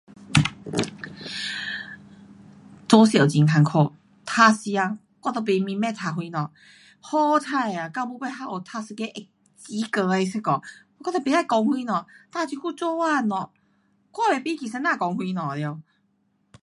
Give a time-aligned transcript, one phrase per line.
[2.89, 3.93] 做数很困苦。
[4.25, 6.51] 读的时间我都不明白读什么，
[6.99, 9.13] 好彩啊，到尾尾还有读一个会
[9.55, 10.51] 及格的那个，
[10.97, 13.51] 我都不知它讲什么，哒这久做工了，
[14.13, 15.79] 我也不记先生讲什么了。